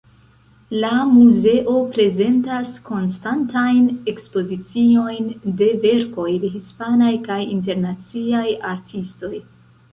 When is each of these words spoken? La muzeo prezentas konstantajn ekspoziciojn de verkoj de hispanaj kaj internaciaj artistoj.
La 0.83 0.89
muzeo 1.09 1.75
prezentas 1.97 2.71
konstantajn 2.87 3.85
ekspoziciojn 4.13 5.29
de 5.61 5.71
verkoj 5.87 6.29
de 6.47 6.53
hispanaj 6.57 7.15
kaj 7.31 7.41
internaciaj 7.59 8.47
artistoj. 8.75 9.35